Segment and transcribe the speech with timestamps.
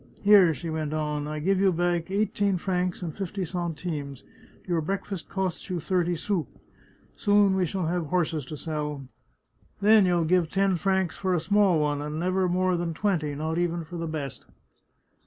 [0.23, 4.23] Here," she went on," I give you back eigh teen francs and fifty centimes;
[4.65, 6.47] your breakfast costs you thirty sous.
[7.15, 9.05] Soon we shall have horses to sell.
[9.79, 12.19] Then you'll give 37 The Chartreuse of Parma ten francs for a small one, and
[12.19, 14.45] never more than twenty, not even for the best